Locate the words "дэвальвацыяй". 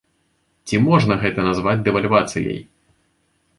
1.91-2.61